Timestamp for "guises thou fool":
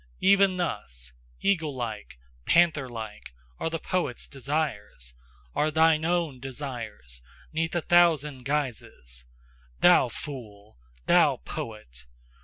8.43-10.79